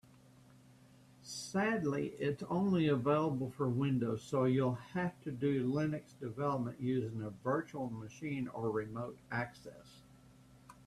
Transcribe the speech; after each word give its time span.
Sadly, 1.21 2.15
it's 2.17 2.41
only 2.49 2.87
available 2.87 3.51
for 3.51 3.69
Windows, 3.69 4.23
so 4.23 4.45
you'll 4.45 4.79
have 4.95 5.13
to 5.25 5.31
do 5.31 5.71
Linux 5.71 6.19
development 6.19 6.81
using 6.81 7.21
a 7.21 7.29
virtual 7.43 7.91
machine 7.91 8.47
or 8.47 8.71
remote 8.71 9.19
access. 9.31 10.01